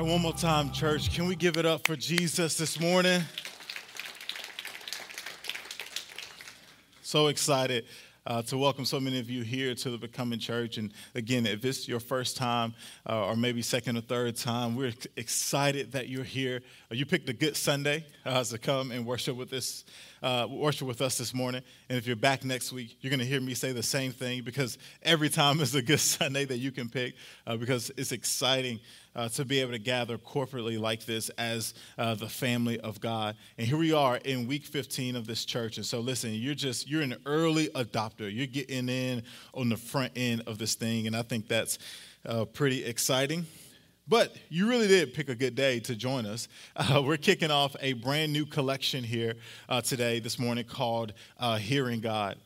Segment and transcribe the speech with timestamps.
[0.00, 1.12] One more time, church.
[1.12, 3.20] Can we give it up for Jesus this morning?
[7.02, 7.84] So excited
[8.24, 10.76] uh, to welcome so many of you here to the Becoming Church.
[10.76, 12.74] And again, if it's your first time
[13.08, 16.60] uh, or maybe second or third time, we're excited that you're here.
[16.92, 19.84] Uh, you picked a good Sunday uh, to come and worship with us.
[20.22, 21.62] Uh, worship with us this morning.
[21.88, 24.42] And if you're back next week, you're going to hear me say the same thing
[24.42, 27.14] because every time is a good Sunday that you can pick
[27.46, 28.78] uh, because it's exciting
[29.18, 33.34] uh, to be able to gather corporately like this as uh, the family of God.
[33.58, 35.76] And here we are in week 15 of this church.
[35.76, 38.32] And so, listen, you're just, you're an early adopter.
[38.32, 41.08] You're getting in on the front end of this thing.
[41.08, 41.80] And I think that's
[42.24, 43.44] uh, pretty exciting.
[44.06, 46.46] But you really did pick a good day to join us.
[46.76, 49.34] Uh, we're kicking off a brand new collection here
[49.68, 52.38] uh, today, this morning, called uh, Hearing God.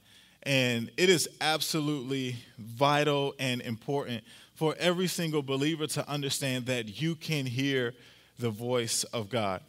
[0.45, 4.25] And it is absolutely vital and important
[4.63, 7.93] for every single believer to understand that you can hear
[8.39, 9.61] the voice of God,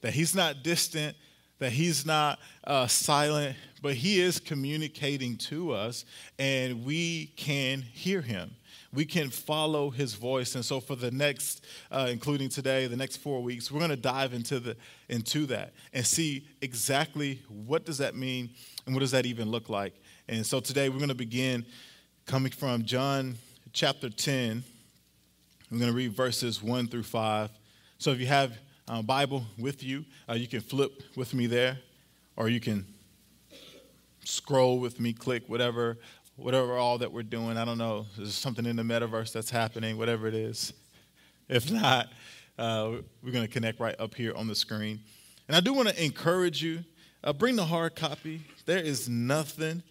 [0.00, 1.16] that He's not distant,
[1.60, 6.04] that He's not uh, silent, but He is communicating to us,
[6.36, 8.50] and we can hear Him.
[8.92, 13.18] We can follow his voice, and so for the next, uh, including today, the next
[13.18, 14.76] four weeks, we're going to dive into the
[15.08, 18.50] into that and see exactly what does that mean
[18.86, 19.94] and what does that even look like.
[20.28, 21.66] And so today we're going to begin
[22.26, 23.36] coming from John
[23.74, 24.62] chapter 10.
[25.70, 27.50] I'm going to read verses 1 through 5.
[27.98, 31.78] So if you have a Bible with you, uh, you can flip with me there,
[32.36, 32.86] or you can
[34.22, 35.98] scroll with me, click, whatever,
[36.36, 37.56] whatever all that we're doing.
[37.56, 38.06] I don't know.
[38.16, 40.72] There's something in the metaverse that's happening, whatever it is.
[41.48, 42.12] If not,
[42.56, 45.00] uh, we're going to connect right up here on the screen.
[45.48, 46.84] And I do want to encourage you
[47.24, 48.42] uh, bring the hard copy.
[48.66, 49.82] There is nothing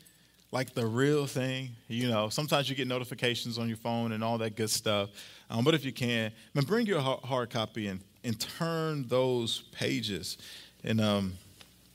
[0.54, 1.72] like the real thing.
[1.88, 5.10] You know, sometimes you get notifications on your phone and all that good stuff.
[5.50, 10.38] Um, but if you can, man, bring your hard copy and, and turn those pages.
[10.84, 11.34] And um,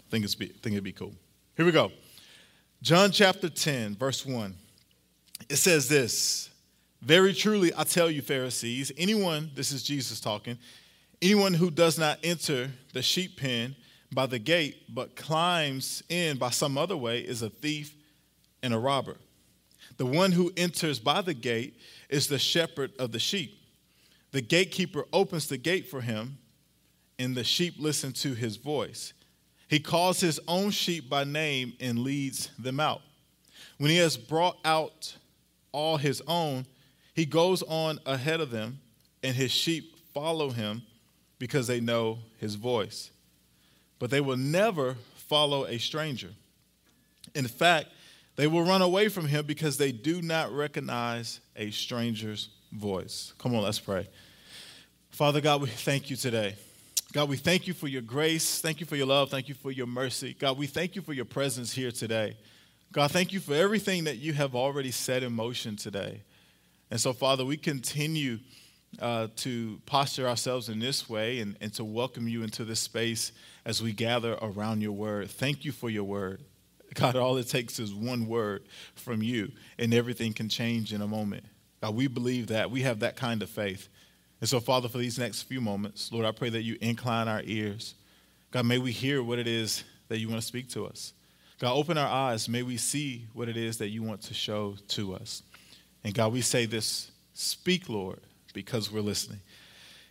[0.00, 1.14] I think, it's be, think it'd be cool.
[1.56, 1.92] Here we go.
[2.82, 4.54] John chapter 10, verse 1.
[5.48, 6.50] It says this
[7.00, 10.58] Very truly, I tell you, Pharisees, anyone, this is Jesus talking,
[11.22, 13.76] anyone who does not enter the sheep pen
[14.12, 17.94] by the gate, but climbs in by some other way, is a thief
[18.62, 19.16] and a robber.
[19.96, 21.76] The one who enters by the gate
[22.08, 23.58] is the shepherd of the sheep.
[24.30, 26.38] The gatekeeper opens the gate for him,
[27.18, 29.12] and the sheep listen to his voice.
[29.68, 33.02] He calls his own sheep by name and leads them out.
[33.78, 35.16] When he has brought out
[35.72, 36.66] all his own,
[37.14, 38.80] he goes on ahead of them,
[39.22, 40.82] and his sheep follow him
[41.38, 43.10] because they know his voice.
[43.98, 46.30] But they will never follow a stranger.
[47.34, 47.88] In fact,
[48.38, 53.32] they will run away from him because they do not recognize a stranger's voice.
[53.36, 54.08] Come on, let's pray.
[55.10, 56.54] Father God, we thank you today.
[57.12, 58.60] God, we thank you for your grace.
[58.60, 59.28] Thank you for your love.
[59.28, 60.36] Thank you for your mercy.
[60.38, 62.36] God, we thank you for your presence here today.
[62.92, 66.22] God, thank you for everything that you have already set in motion today.
[66.92, 68.38] And so, Father, we continue
[69.02, 73.32] uh, to posture ourselves in this way and, and to welcome you into this space
[73.64, 75.28] as we gather around your word.
[75.28, 76.44] Thank you for your word.
[76.94, 78.62] God, all it takes is one word
[78.94, 81.44] from you, and everything can change in a moment.
[81.80, 82.70] God, we believe that.
[82.70, 83.88] We have that kind of faith.
[84.40, 87.42] And so, Father, for these next few moments, Lord, I pray that you incline our
[87.44, 87.94] ears.
[88.50, 91.12] God, may we hear what it is that you want to speak to us.
[91.58, 92.48] God, open our eyes.
[92.48, 95.42] May we see what it is that you want to show to us.
[96.04, 98.20] And God, we say this speak, Lord,
[98.54, 99.40] because we're listening.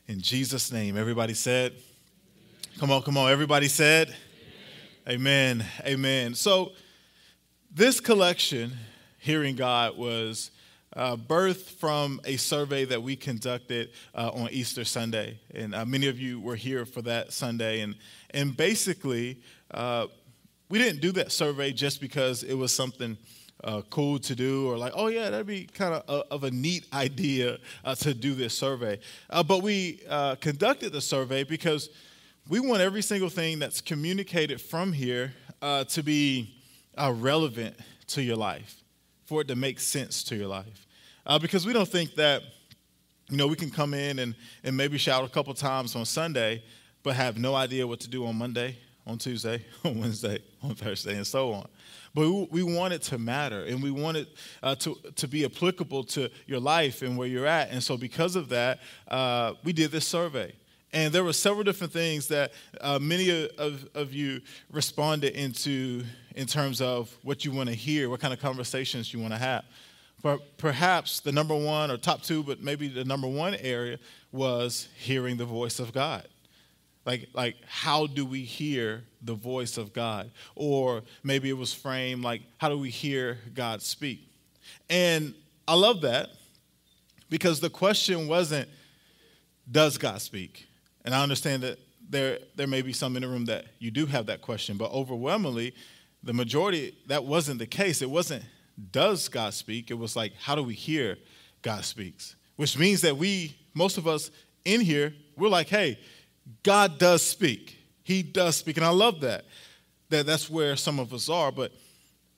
[0.07, 1.73] In Jesus' name, everybody said,
[2.79, 3.31] Come on, come on.
[3.31, 4.15] Everybody said,
[5.09, 5.63] Amen.
[5.85, 6.35] Amen.
[6.35, 6.73] So,
[7.73, 8.73] this collection,
[9.19, 10.51] Hearing God, was
[10.97, 15.39] uh, birthed from a survey that we conducted uh, on Easter Sunday.
[15.55, 17.79] And uh, many of you were here for that Sunday.
[17.79, 17.95] And,
[18.31, 19.39] and basically,
[19.71, 20.07] uh,
[20.67, 23.17] we didn't do that survey just because it was something.
[23.63, 26.51] Uh, cool to do, or like, oh yeah, that'd be kind of a, of a
[26.51, 28.99] neat idea uh, to do this survey.
[29.47, 29.99] but we
[30.39, 31.89] conducted the survey because
[32.49, 36.55] we want every single thing that's communicated from here uh, to be
[36.97, 37.75] uh, relevant
[38.07, 38.83] to your life,
[39.25, 40.87] for it to make sense to your life.
[41.25, 42.41] Uh, because we don't think that,
[43.29, 44.33] you know, we can come in and,
[44.63, 46.63] and maybe shout a couple times on Sunday,
[47.03, 51.15] but have no idea what to do on Monday, on Tuesday, on Wednesday, on Thursday,
[51.15, 51.67] and so on.
[52.13, 54.29] But we, we want it to matter and we want it
[54.63, 57.71] uh, to, to be applicable to your life and where you're at.
[57.71, 58.79] And so, because of that,
[59.09, 60.53] uh, we did this survey.
[60.93, 64.41] And there were several different things that uh, many of, of you
[64.71, 66.03] responded into
[66.35, 69.39] in terms of what you want to hear, what kind of conversations you want to
[69.39, 69.65] have.
[70.21, 73.99] But perhaps the number one or top two, but maybe the number one area
[74.31, 76.27] was hearing the voice of God.
[77.05, 80.31] Like, like, how do we hear the voice of God?
[80.55, 84.29] Or maybe it was framed like, how do we hear God speak?
[84.89, 85.33] And
[85.67, 86.29] I love that
[87.29, 88.67] because the question wasn't,
[89.69, 90.66] does God speak?
[91.07, 94.05] And I understand that there, there may be some in the room that you do
[94.07, 95.73] have that question, but overwhelmingly,
[96.21, 98.01] the majority, that wasn't the case.
[98.01, 98.43] It wasn't,
[98.91, 99.89] does God speak?
[99.89, 101.17] It was like, how do we hear
[101.61, 102.35] God speaks?
[102.57, 104.31] Which means that we, most of us
[104.65, 105.97] in here, we're like, hey,
[106.61, 107.77] God does speak.
[108.03, 108.75] He does speak.
[108.75, 109.45] And I love that.
[110.09, 111.53] That that's where some of us are.
[111.53, 111.71] But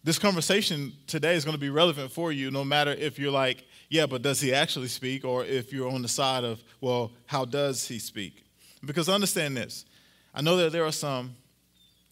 [0.03, 3.65] this conversation today is going to be relevant for you no matter if you're like,
[3.89, 5.25] yeah, but does he actually speak?
[5.25, 8.45] Or if you're on the side of, well, how does he speak?
[8.85, 9.85] Because understand this.
[10.33, 11.35] I know that there are some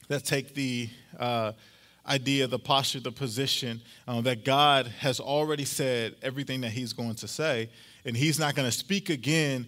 [0.07, 1.53] that take the uh,
[2.07, 7.15] idea, the posture, the position uh, that God has already said everything that he's going
[7.15, 7.69] to say,
[8.05, 9.67] and he's not going to speak again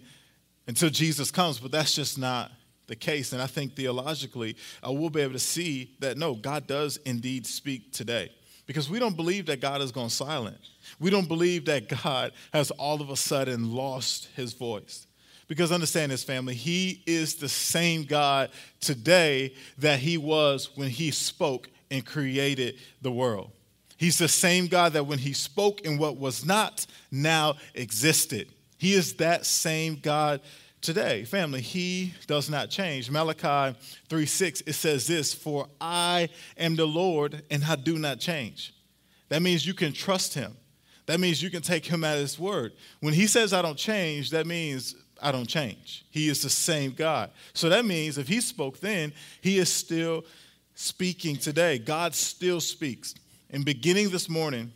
[0.66, 2.50] until Jesus comes, but that's just not
[2.86, 3.32] the case.
[3.32, 4.56] And I think theologically,
[4.86, 8.30] uh, we'll be able to see that no, God does indeed speak today.
[8.66, 10.58] Because we don't believe that God has gone silent.
[11.00, 15.06] We don't believe that God has all of a sudden lost his voice.
[15.50, 21.10] Because understand this, family, he is the same God today that he was when he
[21.10, 23.50] spoke and created the world.
[23.96, 28.48] He's the same God that when he spoke and what was not now existed.
[28.78, 30.40] He is that same God
[30.82, 31.24] today.
[31.24, 33.10] Family, he does not change.
[33.10, 33.76] Malachi
[34.08, 38.72] 3 6, it says this For I am the Lord and I do not change.
[39.30, 40.56] That means you can trust him.
[41.06, 42.74] That means you can take him at his word.
[43.00, 46.04] When he says I don't change, that means I don't change.
[46.10, 47.30] He is the same God.
[47.52, 50.24] So that means if he spoke then, he is still
[50.74, 51.78] speaking today.
[51.78, 53.14] God still speaks.
[53.50, 54.72] And beginning this morning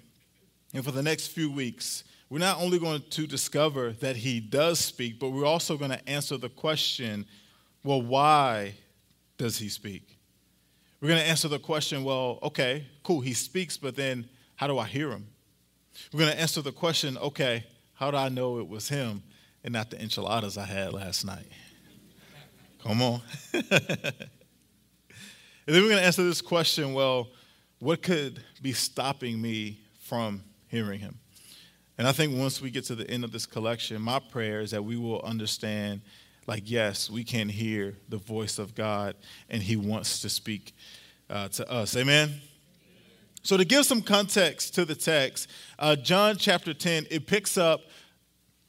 [0.72, 4.78] and for the next few weeks, we're not only going to discover that he does
[4.78, 7.26] speak, but we're also going to answer the question
[7.84, 8.74] well, why
[9.36, 10.18] does he speak?
[11.00, 14.78] We're going to answer the question well, okay, cool, he speaks, but then how do
[14.78, 15.26] I hear him?
[16.12, 19.22] We're going to answer the question okay, how do I know it was him
[19.64, 21.46] and not the enchiladas I had last night?
[22.82, 23.22] Come on.
[23.52, 27.28] and then we're going to answer this question well,
[27.78, 31.18] what could be stopping me from hearing him?
[31.96, 34.72] And I think once we get to the end of this collection, my prayer is
[34.72, 36.02] that we will understand
[36.46, 39.16] like, yes, we can hear the voice of God
[39.48, 40.74] and He wants to speak
[41.30, 41.96] uh, to us.
[41.96, 42.40] Amen?
[43.42, 47.80] So, to give some context to the text, uh, John chapter 10, it picks up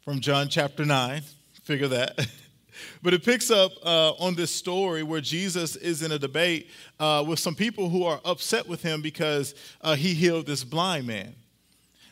[0.05, 1.23] from John chapter 9.
[1.63, 2.27] Figure that.
[3.01, 6.69] but it picks up uh, on this story where Jesus is in a debate
[6.99, 11.07] uh, with some people who are upset with him because uh, he healed this blind
[11.07, 11.33] man.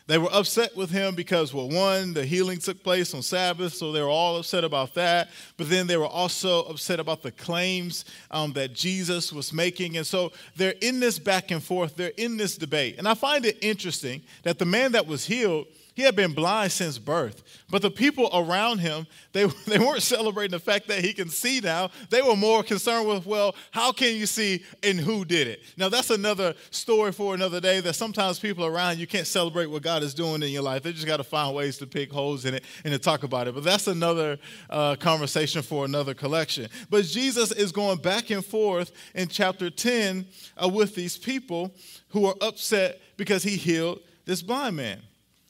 [0.08, 3.92] They were upset with him because, well, one, the healing took place on Sabbath, so
[3.92, 5.30] they were all upset about that.
[5.56, 9.96] But then they were also upset about the claims um, that Jesus was making.
[9.96, 12.96] And so they're in this back and forth, they're in this debate.
[12.98, 16.72] And I find it interesting that the man that was healed, he had been blind
[16.72, 17.42] since birth.
[17.70, 21.60] But the people around him, they, they weren't celebrating the fact that he can see
[21.60, 21.90] now.
[22.10, 25.62] They were more concerned with, well, how can you see and who did it?
[25.76, 29.82] Now, that's another story for another day that sometimes people around you can't celebrate what
[29.82, 30.82] God is doing in your life.
[30.82, 33.48] They just got to find ways to pick holes in it and to talk about
[33.48, 33.54] it.
[33.54, 34.38] But that's another
[34.70, 36.68] uh, conversation for another collection.
[36.90, 40.26] But Jesus is going back and forth in chapter 10
[40.62, 41.72] uh, with these people
[42.08, 45.00] who are upset because he healed this blind man.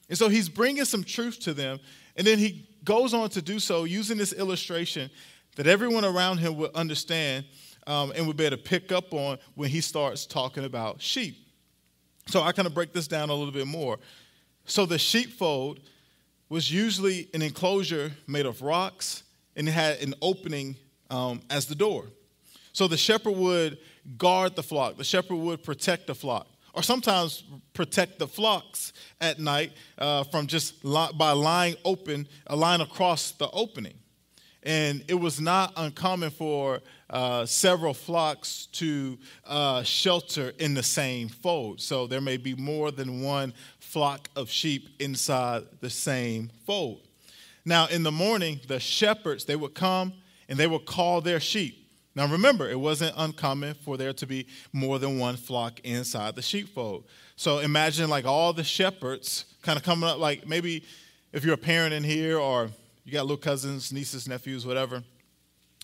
[0.09, 1.79] And so he's bringing some truth to them.
[2.15, 5.09] And then he goes on to do so using this illustration
[5.55, 7.45] that everyone around him would understand
[7.87, 11.35] um, and would be able to pick up on when he starts talking about sheep.
[12.27, 13.99] So I kind of break this down a little bit more.
[14.65, 15.79] So the sheepfold
[16.49, 19.23] was usually an enclosure made of rocks
[19.55, 20.75] and it had an opening
[21.09, 22.05] um, as the door.
[22.73, 23.77] So the shepherd would
[24.17, 29.39] guard the flock, the shepherd would protect the flock or sometimes protect the flocks at
[29.39, 33.95] night uh, from just li- by lying open, a line across the opening.
[34.63, 41.29] And it was not uncommon for uh, several flocks to uh, shelter in the same
[41.29, 41.79] fold.
[41.79, 47.07] So there may be more than one flock of sheep inside the same fold.
[47.63, 50.13] Now, in the morning, the shepherds, they would come
[50.49, 51.84] and they would call their sheep.
[52.15, 56.41] Now remember, it wasn't uncommon for there to be more than one flock inside the
[56.41, 57.03] sheepfold.
[57.35, 60.83] So imagine like all the shepherds kind of coming up, like maybe
[61.33, 62.69] if you're a parent in here or
[63.03, 65.03] you got little cousins, nieces, nephews, whatever,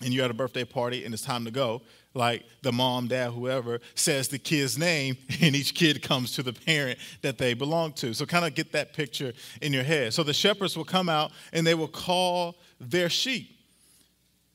[0.02, 1.82] and you're at a birthday party and it's time to go,
[2.14, 6.52] like the mom, dad, whoever says the kid's name, and each kid comes to the
[6.54, 8.14] parent that they belong to.
[8.14, 10.14] So kind of get that picture in your head.
[10.14, 13.50] So the shepherds will come out and they will call their sheep.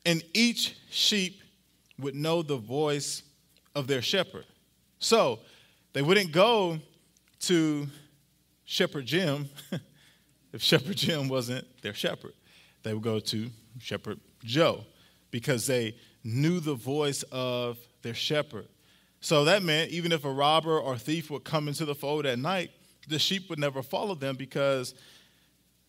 [0.06, 1.42] And each sheep
[2.00, 3.24] would know the voice
[3.76, 4.46] of their shepherd.
[5.00, 5.40] So
[5.94, 6.80] they wouldn't go
[7.42, 7.88] to
[8.66, 9.50] Shepherd Jim
[10.54, 12.34] if Shepherd Jim wasn't their shepherd.
[12.84, 13.50] They would go to
[13.80, 14.84] Shepherd Joe
[15.32, 18.68] because they knew the voice of their shepherd.
[19.20, 22.40] So that meant even if a robber or thief would come into the fold at
[22.40, 22.72] night,
[23.08, 24.94] the sheep would never follow them because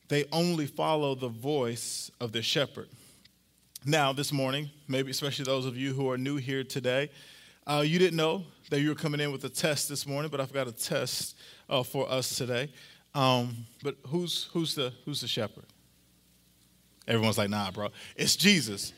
[0.08, 2.88] they only follow the voice of their shepherd.
[3.84, 7.10] Now, this morning, maybe especially those of you who are new here today,
[7.66, 10.40] uh, you didn't know that you were coming in with a test this morning, but
[10.40, 11.36] I've got a test
[11.68, 12.70] uh, for us today.
[13.14, 15.64] Um, but who's, who's, the, who's the shepherd?
[17.06, 18.92] Everyone's like, nah, bro, it's Jesus.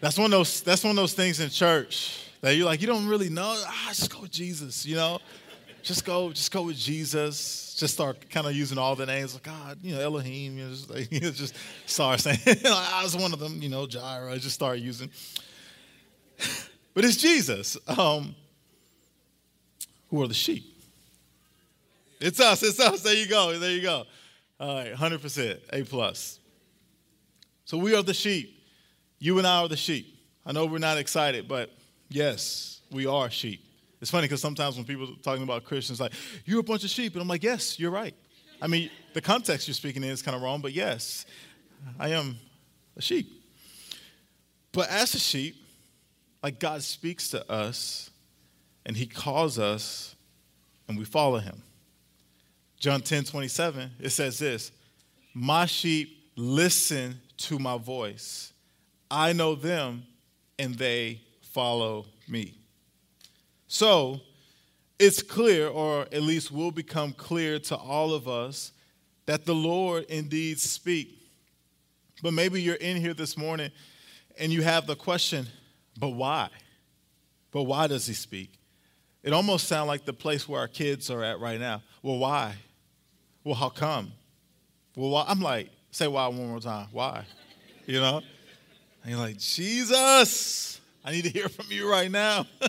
[0.00, 2.86] That's one of those, that's one of those things in church that you're like, you
[2.86, 3.56] don't really know.
[3.66, 5.18] Ah, just go with Jesus, you know?
[5.82, 7.69] Just go, just go with Jesus.
[7.80, 10.58] Just start kind of using all the names like God, you know, Elohim.
[10.58, 11.54] You know, just, like, you know, just
[11.86, 14.38] start saying, I was one of them, you know, Jireh.
[14.38, 15.08] Just start using.
[16.94, 17.78] but it's Jesus.
[17.88, 18.34] Um,
[20.10, 20.62] who are the sheep?
[22.20, 22.62] It's us.
[22.62, 23.00] It's us.
[23.00, 23.58] There you go.
[23.58, 24.04] There you go.
[24.60, 26.38] All right, 100%, A plus.
[27.64, 28.62] So we are the sheep.
[29.18, 30.18] You and I are the sheep.
[30.44, 31.70] I know we're not excited, but
[32.10, 33.64] yes, we are sheep.
[34.00, 36.12] It's funny because sometimes when people are talking about Christians, like,
[36.44, 37.12] you're a bunch of sheep.
[37.12, 38.14] And I'm like, yes, you're right.
[38.62, 41.26] I mean, the context you're speaking in is kind of wrong, but yes,
[41.98, 42.38] I am
[42.96, 43.26] a sheep.
[44.72, 45.56] But as a sheep,
[46.42, 48.10] like God speaks to us
[48.86, 50.14] and he calls us
[50.88, 51.62] and we follow him.
[52.78, 54.72] John 10 27, it says this
[55.34, 58.52] My sheep listen to my voice.
[59.10, 60.04] I know them
[60.58, 62.59] and they follow me.
[63.72, 64.20] So
[64.98, 68.72] it's clear, or at least will become clear to all of us,
[69.26, 71.16] that the Lord indeed speak.
[72.20, 73.70] But maybe you're in here this morning
[74.40, 75.46] and you have the question,
[75.96, 76.48] but why?
[77.52, 78.50] But why does he speak?
[79.22, 81.80] It almost sounds like the place where our kids are at right now.
[82.02, 82.56] Well, why?
[83.44, 84.10] Well, how come?
[84.96, 85.26] Well, why?
[85.28, 86.88] I'm like, say why one more time.
[86.90, 87.24] Why?
[87.86, 88.20] You know?
[89.04, 92.46] And you're like, Jesus, I need to hear from you right now.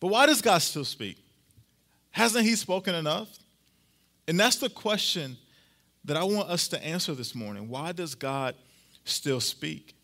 [0.00, 1.18] but why does God still speak?
[2.10, 3.28] Hasn't He spoken enough?
[4.28, 5.36] And that's the question
[6.04, 7.68] that I want us to answer this morning.
[7.68, 8.54] Why does God
[9.04, 9.94] still speak?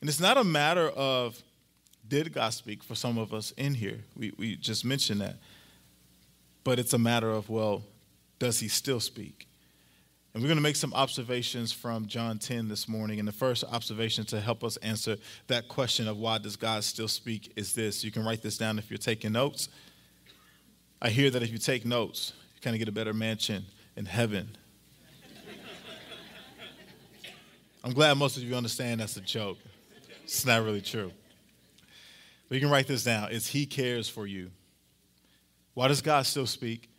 [0.00, 1.42] And it's not a matter of
[2.08, 3.98] did God speak for some of us in here?
[4.16, 5.36] We, we just mentioned that.
[6.62, 7.82] But it's a matter of, well,
[8.38, 9.48] does he still speak?
[10.36, 13.18] And we're going to make some observations from John 10 this morning.
[13.18, 15.16] And the first observation to help us answer
[15.46, 18.04] that question of why does God still speak is this.
[18.04, 19.70] You can write this down if you're taking notes.
[21.00, 23.64] I hear that if you take notes, you kind of get a better mansion
[23.96, 24.58] in heaven.
[27.82, 29.56] I'm glad most of you understand that's a joke.
[30.24, 31.12] It's not really true.
[32.50, 33.28] But you can write this down.
[33.30, 34.50] It's He cares for you.
[35.72, 36.90] Why does God still speak?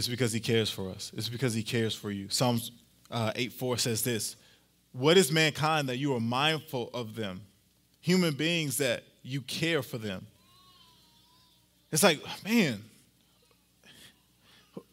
[0.00, 1.12] It's because He cares for us.
[1.14, 2.30] It's because He cares for you.
[2.30, 2.72] Psalms
[3.10, 4.36] uh, 8 4 says this
[4.92, 7.42] What is mankind that you are mindful of them?
[8.00, 10.26] Human beings that you care for them.
[11.92, 12.82] It's like, man,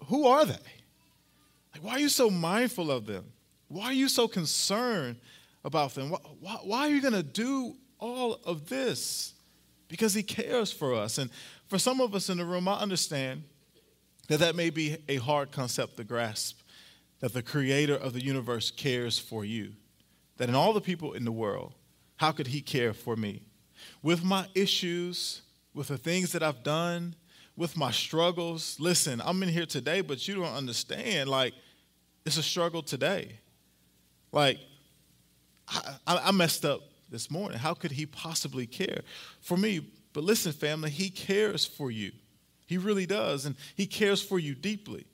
[0.07, 0.53] who are they?
[0.53, 3.23] Like, why are you so mindful of them?
[3.69, 5.15] Why are you so concerned
[5.63, 6.09] about them?
[6.09, 9.35] Why, why, why are you going to do all of this?
[9.87, 11.17] because he cares for us.
[11.17, 11.29] And
[11.67, 13.43] for some of us in the room, I understand
[14.27, 16.59] that that may be a hard concept to grasp
[17.19, 19.73] that the creator of the universe cares for you.
[20.37, 21.73] That in all the people in the world,
[22.17, 23.41] how could he care for me?
[24.03, 25.41] With my issues,
[25.73, 27.15] with the things that I've done,
[27.55, 28.79] with my struggles.
[28.79, 31.29] Listen, I'm in here today, but you don't understand.
[31.29, 31.53] Like,
[32.25, 33.39] it's a struggle today.
[34.31, 34.59] Like,
[35.67, 37.57] I, I messed up this morning.
[37.57, 39.01] How could he possibly care
[39.41, 39.81] for me?
[40.13, 42.11] But listen, family, he cares for you.
[42.67, 45.07] He really does, and he cares for you deeply.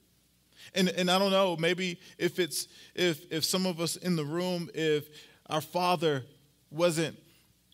[0.75, 4.25] And, and I don't know, maybe if it's if if some of us in the
[4.25, 5.07] room, if
[5.49, 6.23] our father
[6.71, 7.15] wasn't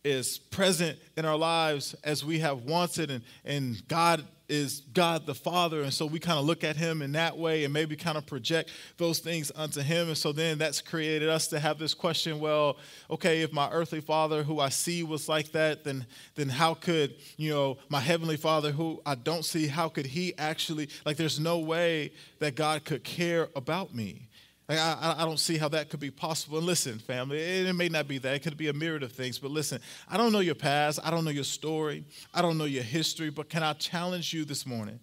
[0.06, 5.36] as present in our lives as we have wanted, and, and God is God the
[5.36, 5.84] Father.
[5.84, 8.26] And so we kind of look at him in that way and maybe kind of
[8.26, 10.08] project those things unto him.
[10.08, 12.78] And so then that's created us to have this question well,
[13.10, 17.16] okay, if my earthly father who I see was like that, then, then how could,
[17.38, 21.40] you know, my heavenly father who I don't see, how could he actually, like, there's
[21.40, 24.29] no way that God could care about me.
[24.70, 26.60] Like, I, I don't see how that could be possible.
[26.60, 28.36] And listen, family, it may not be that.
[28.36, 29.40] It could be a myriad of things.
[29.40, 31.00] But listen, I don't know your past.
[31.04, 32.06] I don't know your story.
[32.36, 33.32] I don't know your history.
[33.32, 35.00] But can I challenge you this morning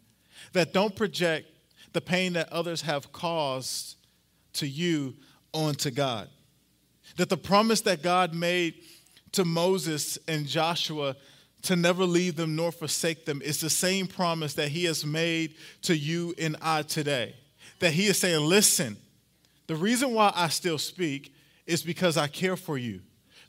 [0.52, 1.49] that don't project
[1.92, 3.96] the pain that others have caused
[4.54, 5.14] to you
[5.52, 6.28] onto God?
[7.16, 8.75] That the promise that God made
[9.32, 11.16] to Moses and Joshua
[11.62, 15.56] to never leave them nor forsake them is the same promise that he has made
[15.82, 17.35] to you and I today.
[17.80, 18.96] That he is saying, listen,
[19.66, 21.35] the reason why I still speak
[21.66, 23.00] is because I care for you.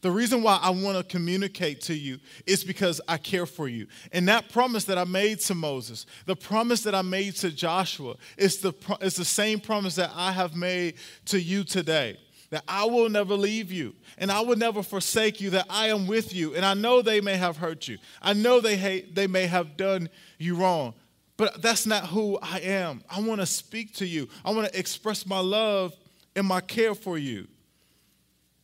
[0.02, 3.88] The reason why I want to communicate to you is because I care for you.
[4.12, 8.16] And that promise that I made to Moses, the promise that I made to Joshua,
[8.38, 10.96] is the, is the same promise that I have made
[11.26, 12.18] to you today
[12.50, 16.08] that I will never leave you and I will never forsake you, that I am
[16.08, 16.56] with you.
[16.56, 19.78] And I know they may have hurt you, I know they, hate, they may have
[19.78, 20.94] done you wrong,
[21.36, 23.04] but that's not who I am.
[23.10, 25.94] I want to speak to you, I want to express my love
[26.38, 27.48] and my care for you.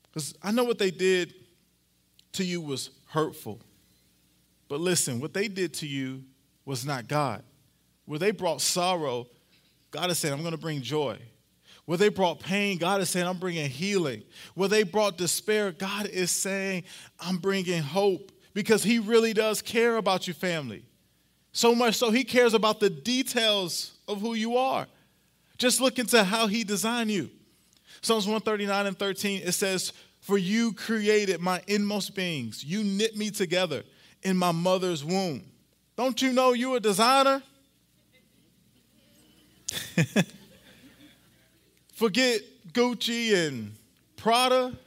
[0.03, 1.33] Because I know what they did
[2.33, 3.59] to you was hurtful.
[4.69, 6.23] But listen, what they did to you
[6.65, 7.43] was not God.
[8.05, 9.27] Where they brought sorrow,
[9.89, 11.17] God is saying, I'm going to bring joy.
[11.85, 14.23] Where they brought pain, God is saying, I'm bringing healing.
[14.53, 16.83] Where they brought despair, God is saying,
[17.19, 20.85] I'm bringing hope because He really does care about your family.
[21.51, 24.87] So much so, He cares about the details of who you are.
[25.57, 27.29] Just look into how He designed you.
[28.01, 32.63] Psalms 139 and 13, it says, For you created my inmost beings.
[32.63, 33.83] You knit me together
[34.23, 35.43] in my mother's womb.
[35.95, 37.43] Don't you know you're a designer?
[41.93, 42.41] Forget
[42.73, 43.75] Gucci and
[44.17, 44.77] Prada.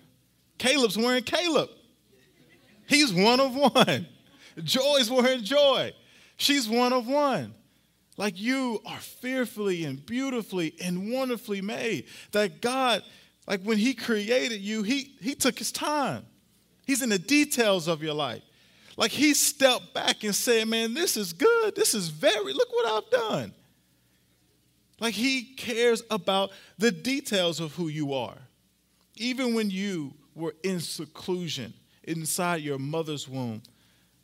[0.58, 1.70] Caleb's wearing Caleb.
[2.86, 4.06] He's one of one.
[4.64, 5.92] Joy's wearing joy.
[6.36, 7.54] She's one of one.
[8.16, 12.06] Like you are fearfully and beautifully and wonderfully made.
[12.32, 13.02] That God,
[13.46, 16.24] like when He created you, He, he took His time.
[16.86, 18.42] He's in the details of your life.
[18.96, 21.76] Like He stepped back and said, Man, this is good.
[21.76, 23.52] This is very, look what I've done.
[24.98, 28.38] Like He cares about the details of who you are.
[29.16, 31.74] Even when you were in seclusion
[32.04, 33.62] inside your mother's womb,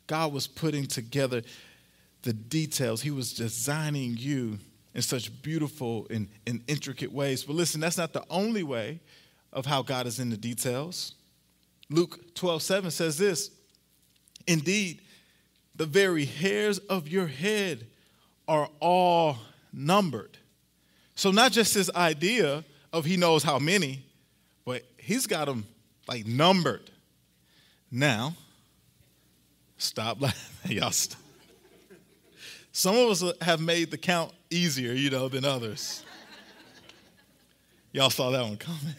[0.07, 1.41] God was putting together
[2.23, 3.01] the details.
[3.01, 4.59] He was designing you
[4.93, 7.43] in such beautiful and, and intricate ways.
[7.43, 8.99] But listen, that's not the only way
[9.51, 11.13] of how God is in the details.
[11.89, 13.51] Luke 12, 7 says this
[14.47, 15.01] Indeed,
[15.75, 17.87] the very hairs of your head
[18.47, 19.37] are all
[19.71, 20.37] numbered.
[21.15, 24.03] So, not just this idea of he knows how many,
[24.65, 25.65] but he's got them
[26.07, 26.89] like numbered.
[27.91, 28.35] Now,
[29.77, 30.71] stop laughing.
[30.77, 31.22] Y'all stop.
[32.75, 36.03] Some of us have made the count easier, you know, than others.
[37.91, 38.95] Y'all saw that one coming.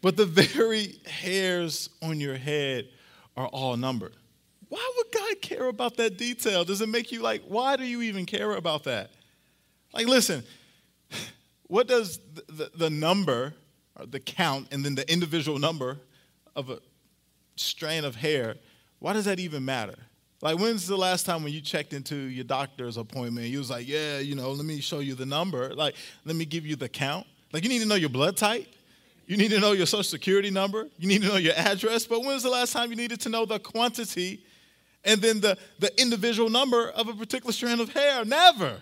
[0.00, 2.88] But the very hairs on your head
[3.36, 4.14] are all numbered.
[4.70, 6.64] Why would God care about that detail?
[6.64, 9.10] Does it make you like, why do you even care about that?
[9.92, 10.42] Like, listen,
[11.66, 13.52] what does the, the, number,
[14.06, 15.98] the count, and then the individual number
[16.56, 16.78] of a
[17.56, 18.56] strand of hair,
[19.00, 19.98] why does that even matter?
[20.42, 23.48] Like, when's the last time when you checked into your doctor's appointment?
[23.48, 25.74] You was like, yeah, you know, let me show you the number.
[25.74, 27.26] Like, let me give you the count.
[27.52, 28.66] Like, you need to know your blood type.
[29.26, 30.88] You need to know your social security number.
[30.98, 32.06] You need to know your address.
[32.06, 34.42] But when's the last time you needed to know the quantity
[35.04, 38.24] and then the, the individual number of a particular strand of hair?
[38.24, 38.80] Never.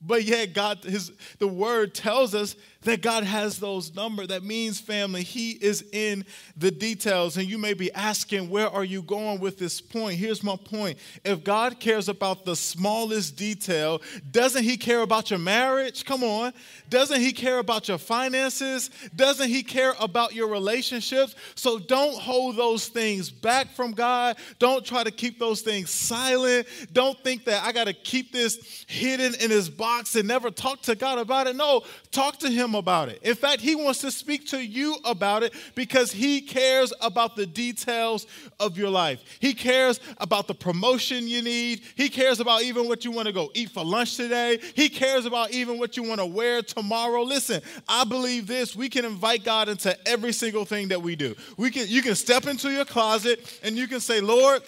[0.00, 4.28] But yet, God, his, the word tells us that God has those numbers.
[4.28, 6.24] That means, family, He is in
[6.56, 7.36] the details.
[7.36, 10.18] And you may be asking, where are you going with this point?
[10.18, 10.98] Here's my point.
[11.24, 16.04] If God cares about the smallest detail, doesn't He care about your marriage?
[16.04, 16.52] Come on.
[16.88, 18.90] Doesn't He care about your finances?
[19.14, 21.34] Doesn't He care about your relationships?
[21.54, 24.36] So don't hold those things back from God.
[24.58, 26.66] Don't try to keep those things silent.
[26.92, 30.82] Don't think that I got to keep this hidden in His box and never talk
[30.82, 31.56] to God about it.
[31.56, 33.20] No, talk to Him about it.
[33.22, 37.46] In fact, He wants to speak to you about it because He cares about the
[37.46, 38.26] details
[38.60, 39.20] of your life.
[39.40, 41.82] He cares about the promotion you need.
[41.94, 44.58] He cares about even what you want to go eat for lunch today.
[44.74, 47.22] He cares about even what you want to wear tomorrow.
[47.22, 48.74] Listen, I believe this.
[48.76, 51.34] We can invite God into every single thing that we do.
[51.56, 54.62] We can, you can step into your closet and you can say, Lord,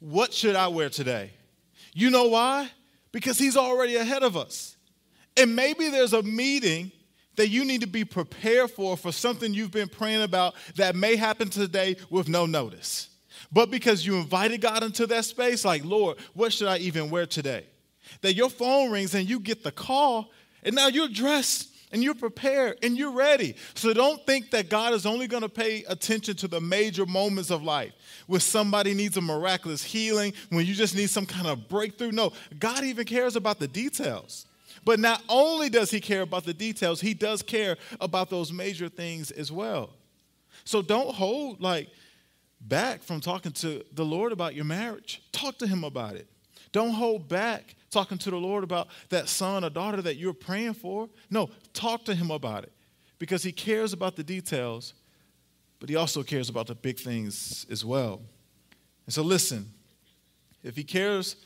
[0.00, 1.30] what should I wear today?
[1.92, 2.70] You know why?
[3.12, 4.76] Because He's already ahead of us.
[5.36, 6.92] And maybe there's a meeting
[7.36, 11.16] that you need to be prepared for for something you've been praying about that may
[11.16, 13.08] happen today with no notice.
[13.52, 17.26] But because you invited God into that space, like, Lord, what should I even wear
[17.26, 17.66] today?
[18.20, 20.30] That your phone rings and you get the call,
[20.62, 23.56] and now you're dressed and you're prepared and you're ready.
[23.74, 27.50] So don't think that God is only going to pay attention to the major moments
[27.50, 27.92] of life
[28.26, 32.12] when somebody needs a miraculous healing, when you just need some kind of breakthrough.
[32.12, 34.46] No, God even cares about the details.
[34.84, 38.88] But not only does he care about the details, he does care about those major
[38.88, 39.90] things as well.
[40.64, 41.88] So don't hold like
[42.60, 45.22] back from talking to the Lord about your marriage.
[45.32, 46.28] Talk to him about it.
[46.72, 50.74] Don't hold back talking to the Lord about that son or daughter that you're praying
[50.74, 51.08] for.
[51.28, 52.72] No, talk to him about it
[53.18, 54.94] because he cares about the details,
[55.80, 58.20] but he also cares about the big things as well.
[59.06, 59.72] And so listen,
[60.62, 61.36] if he cares,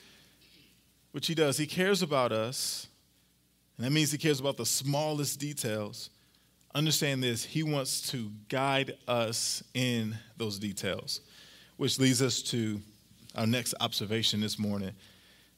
[1.13, 2.89] which he does, he cares about us,
[3.77, 6.11] and that means he cares about the smallest details.
[6.75, 11.21] Understand this, he wants to guide us in those details,
[11.77, 12.81] which leads us to
[13.37, 14.93] our next observation this morning.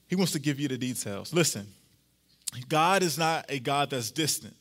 [0.09, 1.33] He wants to give you the details.
[1.33, 1.66] Listen,
[2.68, 4.55] God is not a God that's distant.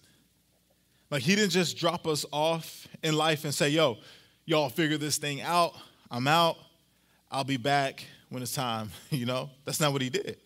[1.12, 3.98] Like, he didn't just drop us off in life and say, yo,
[4.46, 5.74] y'all figure this thing out.
[6.10, 6.58] I'm out.
[7.32, 8.92] I'll be back when it's time.
[9.12, 10.38] You know, that's not what he did.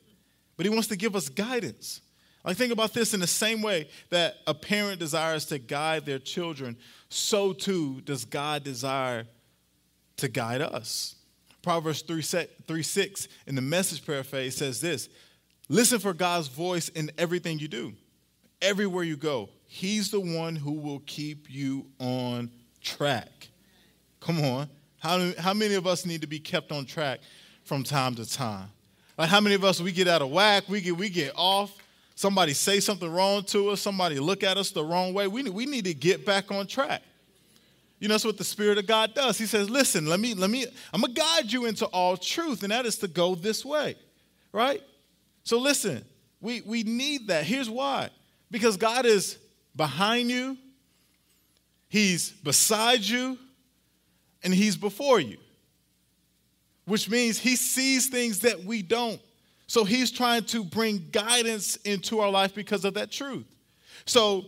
[0.57, 2.01] But he wants to give us guidance.
[2.43, 6.19] Like, think about this in the same way that a parent desires to guide their
[6.19, 6.77] children,
[7.09, 9.25] so too does God desire
[10.17, 11.15] to guide us.
[11.61, 15.09] Proverbs 3, 3 6 in the message paraphrase says this
[15.67, 17.93] Listen for God's voice in everything you do,
[18.61, 19.49] everywhere you go.
[19.67, 22.49] He's the one who will keep you on
[22.81, 23.49] track.
[24.19, 24.67] Come on.
[24.97, 27.19] How, how many of us need to be kept on track
[27.63, 28.69] from time to time?
[29.17, 31.75] Like how many of us we get out of whack, we get we get off,
[32.19, 35.25] somebody say something wrong to us, somebody look at us the wrong way.
[35.25, 37.01] We, we need to get back on track.
[37.97, 39.37] You know, that's what the Spirit of God does.
[39.37, 42.73] He says, listen, let me, let me, I'm gonna guide you into all truth, and
[42.73, 43.95] that is to go this way.
[44.51, 44.83] Right?
[45.45, 46.03] So listen,
[46.41, 47.45] we, we need that.
[47.45, 48.09] Here's why.
[48.51, 49.37] Because God is
[49.73, 50.57] behind you,
[51.87, 53.37] He's beside you,
[54.43, 55.37] and He's before you.
[56.83, 59.21] Which means He sees things that we don't.
[59.69, 63.45] So He's trying to bring guidance into our life because of that truth.
[64.05, 64.45] So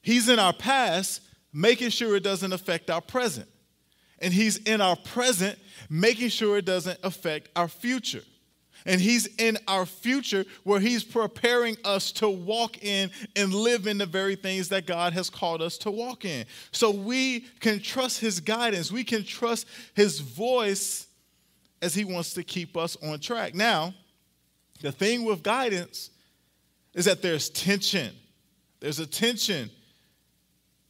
[0.00, 1.20] He's in our past,
[1.52, 3.46] making sure it doesn't affect our present.
[4.20, 5.58] And He's in our present,
[5.90, 8.22] making sure it doesn't affect our future.
[8.86, 13.98] And He's in our future where He's preparing us to walk in and live in
[13.98, 16.46] the very things that God has called us to walk in.
[16.72, 21.06] So we can trust His guidance, we can trust His voice
[21.82, 23.54] as He wants to keep us on track.
[23.54, 23.92] Now,
[24.84, 26.10] the thing with guidance
[26.92, 28.14] is that there's tension.
[28.80, 29.70] There's a tension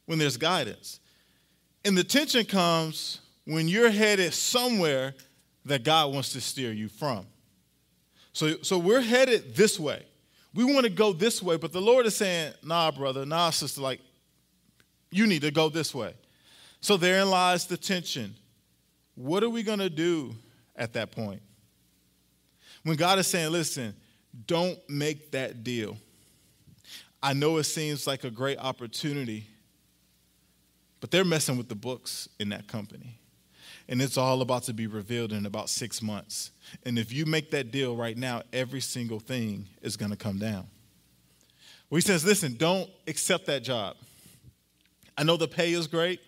[0.06, 0.98] when there's guidance.
[1.84, 5.14] And the tension comes when you're headed somewhere
[5.66, 7.24] that God wants to steer you from.
[8.32, 10.04] So, so we're headed this way.
[10.54, 13.80] We want to go this way, but the Lord is saying, nah, brother, nah, sister,
[13.80, 14.00] like,
[15.12, 16.14] you need to go this way.
[16.80, 18.34] So therein lies the tension.
[19.14, 20.34] What are we going to do
[20.74, 21.42] at that point?
[22.84, 23.94] When God is saying, listen,
[24.46, 25.96] don't make that deal.
[27.22, 29.46] I know it seems like a great opportunity,
[31.00, 33.18] but they're messing with the books in that company.
[33.88, 36.50] And it's all about to be revealed in about six months.
[36.84, 40.38] And if you make that deal right now, every single thing is going to come
[40.38, 40.66] down.
[41.90, 43.96] Well, he says, listen, don't accept that job.
[45.16, 46.20] I know the pay is great.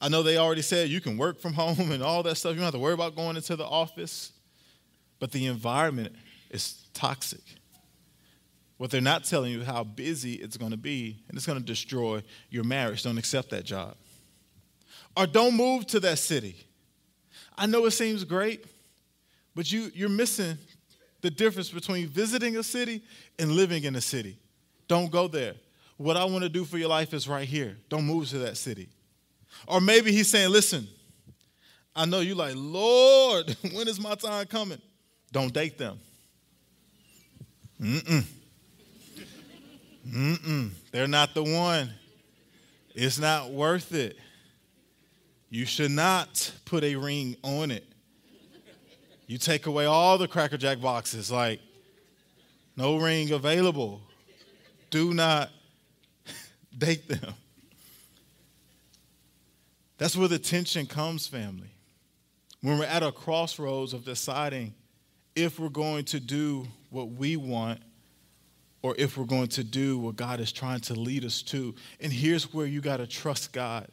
[0.00, 2.52] I know they already said you can work from home and all that stuff.
[2.52, 4.32] You don't have to worry about going into the office.
[5.20, 6.16] But the environment
[6.50, 7.42] is toxic.
[8.78, 11.64] What they're not telling you how busy it's going to be, and it's going to
[11.64, 13.02] destroy your marriage.
[13.02, 13.94] Don't accept that job.
[15.16, 16.56] Or don't move to that city.
[17.56, 18.64] I know it seems great,
[19.54, 20.56] but you, you're missing
[21.20, 23.02] the difference between visiting a city
[23.38, 24.38] and living in a city.
[24.88, 25.54] Don't go there.
[25.98, 27.76] What I want to do for your life is right here.
[27.90, 28.88] Don't move to that city.
[29.66, 30.88] Or maybe he's saying, listen,
[31.94, 34.80] I know you like, Lord, when is my time coming?
[35.32, 35.98] Don't date them.
[37.80, 38.24] Mm-mm.
[40.08, 40.70] Mm-mm.
[40.90, 41.90] They're not the one.
[42.94, 44.16] It's not worth it.
[45.48, 47.84] You should not put a ring on it.
[49.26, 51.60] You take away all the Cracker Jack boxes, like
[52.76, 54.00] no ring available.
[54.90, 55.50] Do not
[56.76, 57.34] date them.
[59.98, 61.70] That's where the tension comes, family.
[62.60, 64.74] When we're at a crossroads of deciding
[65.34, 67.80] if we're going to do what we want
[68.82, 71.74] or if we're going to do what God is trying to lead us to.
[72.00, 73.88] And here's where you got to trust God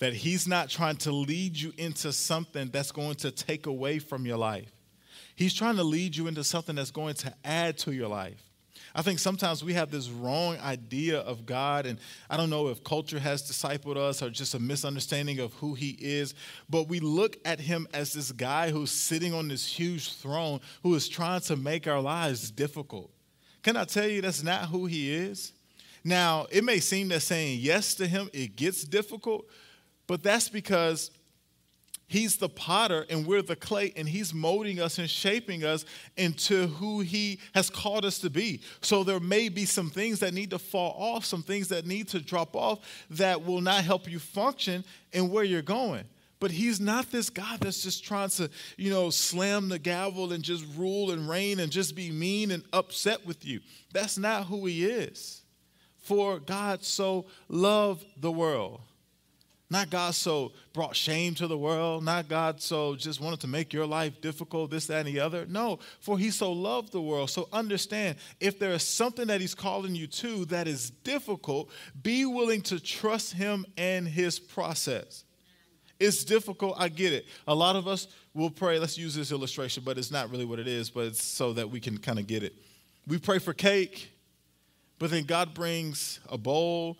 [0.00, 4.26] that He's not trying to lead you into something that's going to take away from
[4.26, 4.70] your life.
[5.36, 8.42] He's trying to lead you into something that's going to add to your life.
[8.94, 11.98] I think sometimes we have this wrong idea of God, and
[12.30, 15.96] I don't know if culture has discipled us or just a misunderstanding of who He
[16.00, 16.34] is,
[16.70, 20.94] but we look at Him as this guy who's sitting on this huge throne who
[20.94, 23.10] is trying to make our lives difficult.
[23.64, 25.54] Can I tell you that's not who he is?
[26.04, 29.48] Now, it may seem that saying yes to him, it gets difficult,
[30.06, 31.10] but that's because
[32.06, 35.84] He's the potter and we're the clay, and He's molding us and shaping us
[36.16, 38.60] into who He has called us to be.
[38.82, 42.08] So there may be some things that need to fall off, some things that need
[42.08, 46.04] to drop off that will not help you function in where you're going.
[46.40, 50.42] But he's not this God that's just trying to, you know, slam the gavel and
[50.42, 53.60] just rule and reign and just be mean and upset with you.
[53.94, 55.40] That's not who he is.
[55.96, 58.82] For God so loved the world
[59.74, 62.04] not God so brought shame to the world.
[62.04, 65.46] Not God so just wanted to make your life difficult, this, that, and the other.
[65.46, 67.28] No, for he so loved the world.
[67.28, 72.24] So understand if there is something that he's calling you to that is difficult, be
[72.24, 75.24] willing to trust him and his process.
[75.98, 77.26] It's difficult, I get it.
[77.48, 80.60] A lot of us will pray, let's use this illustration, but it's not really what
[80.60, 82.54] it is, but it's so that we can kind of get it.
[83.08, 84.12] We pray for cake,
[85.00, 86.96] but then God brings a bowl,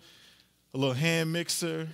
[0.73, 1.87] a little hand mixer,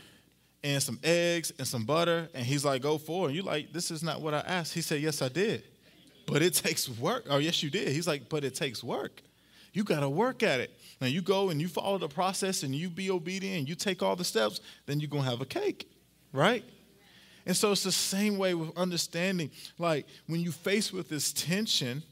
[0.64, 2.30] and some eggs and some butter.
[2.34, 3.28] And he's like, go for it.
[3.28, 4.74] And you like, this is not what I asked.
[4.74, 5.64] He said, yes, I did.
[6.28, 7.26] But it takes work.
[7.30, 7.90] Oh, yes, you did.
[7.90, 9.22] He's like, but it takes work.
[9.74, 10.72] You got to work at it.
[11.00, 14.04] Now you go and you follow the process and you be obedient and you take
[14.04, 15.90] all the steps, then you're going to have a cake,
[16.34, 16.64] right?
[17.46, 19.50] And so it's the same way with understanding.
[19.78, 22.04] Like when you face with this tension,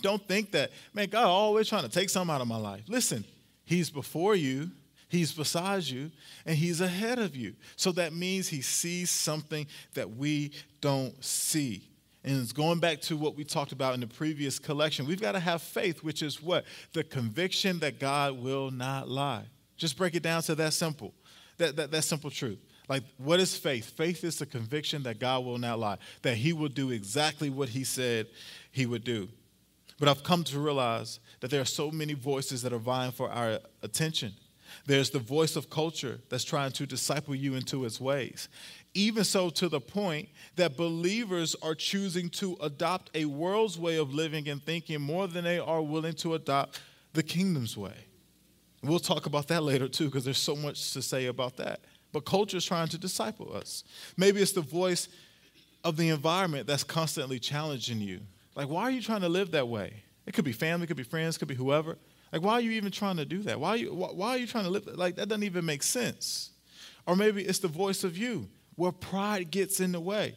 [0.00, 2.82] don't think that, man, God always trying to take something out of my life.
[2.88, 3.24] Listen,
[3.64, 4.70] He's before you
[5.12, 6.10] He's beside you
[6.46, 7.52] and he's ahead of you.
[7.76, 11.86] So that means he sees something that we don't see.
[12.24, 15.06] And it's going back to what we talked about in the previous collection.
[15.06, 16.64] We've got to have faith, which is what?
[16.94, 19.44] The conviction that God will not lie.
[19.76, 21.12] Just break it down to that simple.
[21.58, 22.60] That, that, that simple truth.
[22.88, 23.90] Like, what is faith?
[23.90, 27.68] Faith is the conviction that God will not lie, that He will do exactly what
[27.68, 28.28] He said
[28.70, 29.28] He would do.
[30.00, 33.30] But I've come to realize that there are so many voices that are vying for
[33.30, 34.32] our attention.
[34.86, 38.48] There's the voice of culture that's trying to disciple you into its ways.
[38.94, 44.12] Even so, to the point that believers are choosing to adopt a world's way of
[44.12, 46.80] living and thinking more than they are willing to adopt
[47.12, 47.94] the kingdom's way.
[48.82, 51.80] We'll talk about that later too, because there's so much to say about that.
[52.12, 53.84] But culture is trying to disciple us.
[54.16, 55.08] Maybe it's the voice
[55.84, 58.20] of the environment that's constantly challenging you.
[58.54, 60.02] Like, why are you trying to live that way?
[60.26, 61.96] It could be family, it could be friends, it could be whoever.
[62.32, 63.60] Like, why are you even trying to do that?
[63.60, 64.86] Why are you, why, why are you trying to live?
[64.86, 66.50] Like, that doesn't even make sense.
[67.06, 70.34] Or maybe it's the voice of you where pride gets in the way.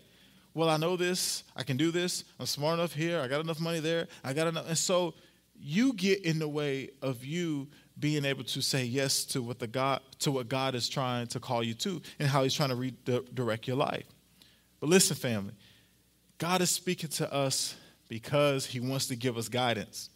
[0.54, 1.44] Well, I know this.
[1.56, 2.24] I can do this.
[2.40, 3.20] I'm smart enough here.
[3.20, 4.08] I got enough money there.
[4.24, 4.68] I got enough.
[4.68, 5.14] And so
[5.58, 9.68] you get in the way of you being able to say yes to what the
[9.68, 12.76] God to what God is trying to call you to and how he's trying to
[12.76, 14.06] redirect your life.
[14.80, 15.54] But listen, family,
[16.38, 17.76] God is speaking to us
[18.10, 20.10] because he wants to give us guidance.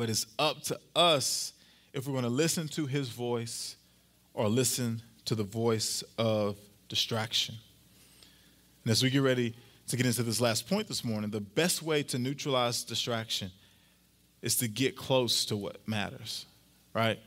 [0.00, 1.52] But it's up to us
[1.92, 3.76] if we're going to listen to his voice
[4.32, 6.56] or listen to the voice of
[6.88, 7.56] distraction.
[8.82, 9.54] And as we get ready
[9.88, 13.50] to get into this last point this morning, the best way to neutralize distraction
[14.40, 16.46] is to get close to what matters,
[16.94, 17.18] right?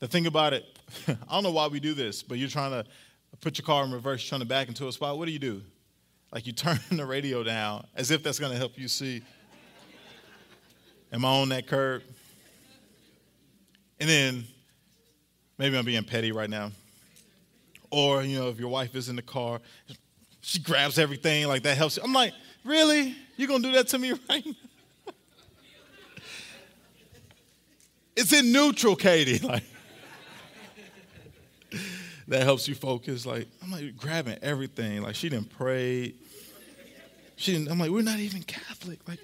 [0.00, 0.66] The thing about it,
[1.08, 2.84] I don't know why we do this, but you're trying to
[3.40, 5.16] put your car in reverse, trying to back into a spot.
[5.16, 5.62] What do you do?
[6.30, 9.22] Like you turn the radio down as if that's going to help you see
[11.12, 12.02] Am I on that curb?
[13.98, 14.44] And then
[15.58, 16.70] maybe I'm being petty right now.
[17.90, 19.60] Or, you know, if your wife is in the car,
[20.40, 21.96] she grabs everything, like that helps.
[21.96, 22.04] You.
[22.04, 22.32] I'm like,
[22.64, 23.14] really?
[23.36, 25.12] You're going to do that to me right now?
[28.16, 29.40] it's in neutral, Katie.
[29.46, 29.64] Like,
[32.28, 33.26] that helps you focus.
[33.26, 35.02] Like, I'm like grabbing everything.
[35.02, 36.14] Like, she didn't pray.
[37.34, 39.00] She didn't, I'm like, we're not even Catholic.
[39.08, 39.18] Like,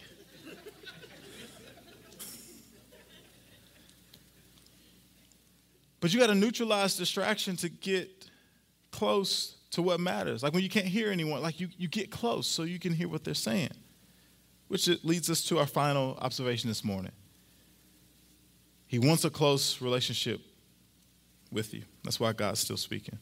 [6.06, 8.28] But you got to neutralize distraction to get
[8.92, 10.40] close to what matters.
[10.40, 13.08] Like when you can't hear anyone, like you, you get close so you can hear
[13.08, 13.72] what they're saying.
[14.68, 17.10] Which leads us to our final observation this morning.
[18.86, 20.40] He wants a close relationship
[21.50, 21.82] with you.
[22.04, 23.18] That's why God's still speaking.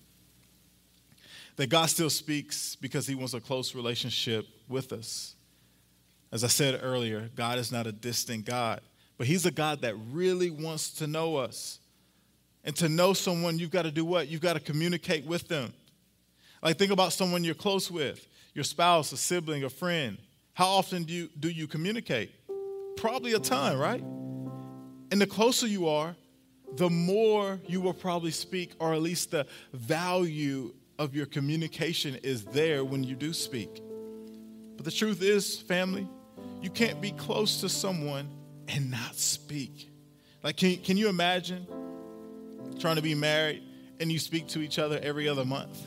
[1.57, 5.37] That God still speaks because he wants a close relationship with us.
[6.31, 8.83] As I said earlier, God is not a distant God,
[9.17, 11.79] but he's a God that really wants to know us.
[12.65, 14.29] And to know someone, you've got to do what?
[14.29, 15.73] You've got to communicate with them.
[16.63, 20.17] Like, think about someone you're close with your spouse, a sibling, a friend.
[20.55, 22.31] How often do you, do you communicate?
[22.97, 24.01] Probably a ton, right?
[25.11, 26.17] And the closer you are,
[26.77, 32.45] the more you will probably speak, or at least the value of your communication is
[32.45, 33.83] there when you do speak.
[34.77, 36.09] But the truth is, family,
[36.63, 38.29] you can't be close to someone
[38.69, 39.91] and not speak.
[40.43, 41.67] Like, can, can you imagine
[42.79, 43.63] trying to be married
[44.01, 45.87] and you speak to each other every other month?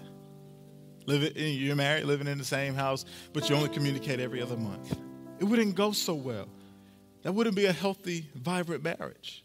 [1.05, 4.97] Living, you're married, living in the same house, but you only communicate every other month.
[5.39, 6.47] It wouldn't go so well.
[7.23, 9.43] That wouldn't be a healthy, vibrant marriage.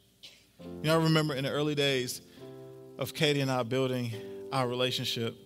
[0.60, 2.20] You know, I remember in the early days
[2.98, 4.12] of Katie and I building
[4.52, 5.36] our relationship,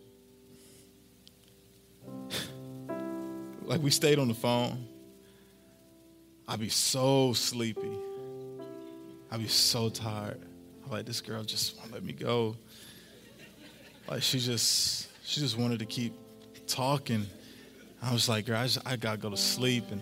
[3.62, 4.86] like we stayed on the phone.
[6.48, 7.98] I'd be so sleepy.
[9.30, 10.40] I'd be so tired.
[10.88, 12.56] Like, this girl just won't let me go.
[14.08, 16.14] Like she just she just wanted to keep
[16.66, 17.26] talking.
[18.02, 19.84] I was like, girl, I, just, I gotta go to sleep.
[19.90, 20.00] And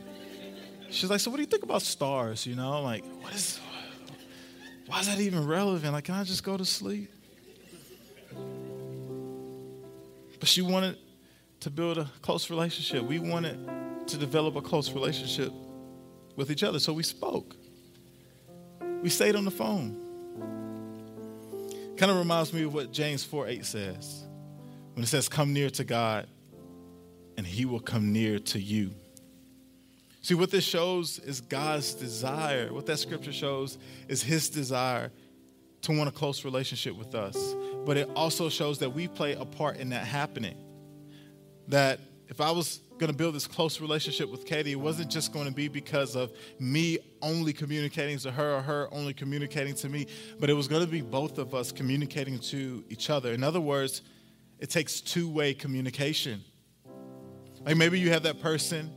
[0.91, 2.47] she's like, so what do you think about stars?
[2.47, 3.61] You know, I'm like, what is
[4.87, 5.93] why is that even relevant?
[5.95, 7.11] Like, can I just go to sleep?
[10.39, 10.99] But she wanted
[11.61, 13.03] to build a close relationship.
[13.05, 13.59] We wanted
[14.09, 15.51] to develop a close relationship
[16.37, 16.79] with each other.
[16.79, 17.57] So we spoke.
[19.03, 20.04] We stayed on the phone.
[21.97, 24.25] Kind of reminds me of what James 4 8 says
[24.95, 26.27] when it says, Come near to God,
[27.37, 28.95] and he will come near to you.
[30.23, 32.73] See, what this shows is God's desire.
[32.73, 33.79] What that scripture shows
[34.09, 35.13] is his desire
[35.83, 37.55] to want a close relationship with us.
[37.85, 40.57] But it also shows that we play a part in that happening.
[41.69, 45.33] That if I was going to build this close relationship with Katie, it wasn't just
[45.33, 49.89] going to be because of me only communicating to her or her only communicating to
[49.89, 50.07] me,
[50.39, 53.33] but it was going to be both of us communicating to each other.
[53.33, 54.03] In other words,
[54.59, 56.43] it takes two way communication.
[57.65, 58.91] Like maybe you have that person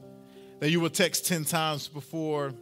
[0.59, 2.53] that you will text 10 times before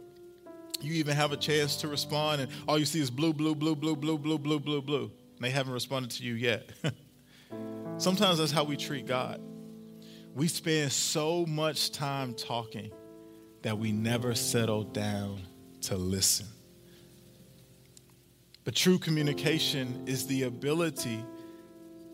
[0.80, 3.74] you even have a chance to respond, and all you see is blue, blue, blue,
[3.74, 5.04] blue, blue, blue, blue, blue, blue.
[5.36, 6.70] And they haven't responded to you yet.
[7.98, 9.40] Sometimes that's how we treat God.
[10.36, 12.92] We spend so much time talking
[13.62, 15.40] that we never settle down
[15.80, 16.44] to listen.
[18.62, 21.24] But true communication is the ability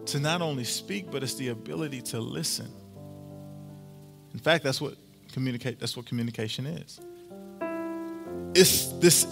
[0.07, 2.71] to not only speak, but it's the ability to listen.
[4.33, 4.95] In fact, that's what
[5.33, 7.01] communicate that's what communication is.
[8.55, 9.27] It's this